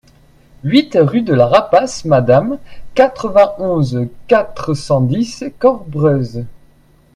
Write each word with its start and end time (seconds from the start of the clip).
huit 0.63 0.89
rue 0.99 1.21
de 1.21 1.31
la 1.35 1.45
Rapasse 1.45 2.05
Madame, 2.05 2.57
quatre-vingt-onze, 2.95 4.07
quatre 4.25 4.73
cent 4.73 4.99
dix, 5.01 5.43
Corbreuse 5.59 6.43